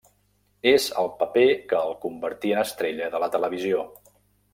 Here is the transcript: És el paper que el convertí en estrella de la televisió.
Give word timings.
És 0.69 0.85
el 1.01 1.09
paper 1.19 1.43
que 1.73 1.81
el 1.89 1.93
convertí 2.05 2.55
en 2.55 2.63
estrella 2.63 3.11
de 3.17 3.21
la 3.25 3.29
televisió. 3.37 3.85